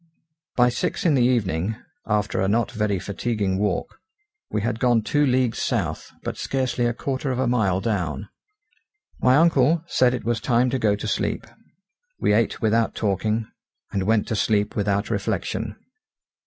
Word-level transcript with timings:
By 0.55 0.69
six 0.69 1.05
in 1.05 1.13
the 1.13 1.21
evening, 1.21 1.75
after 2.07 2.41
a 2.41 2.47
not 2.47 2.71
very 2.71 2.97
fatiguing 2.97 3.59
walk, 3.59 3.99
we 4.49 4.63
had 4.63 4.79
gone 4.79 5.03
two 5.03 5.23
leagues 5.27 5.59
south, 5.59 6.11
but 6.23 6.39
scarcely 6.39 6.87
a 6.87 6.93
quarter 6.95 7.29
of 7.29 7.37
a 7.37 7.45
mile 7.45 7.79
down. 7.81 8.27
My 9.19 9.35
uncle 9.35 9.83
said 9.85 10.15
it 10.15 10.25
was 10.25 10.41
time 10.41 10.71
to 10.71 10.79
go 10.79 10.95
to 10.95 11.07
sleep. 11.07 11.45
We 12.19 12.33
ate 12.33 12.63
without 12.63 12.95
talking, 12.95 13.45
and 13.91 14.07
went 14.07 14.27
to 14.29 14.35
sleep 14.35 14.75
without 14.75 15.11
reflection. 15.11 15.75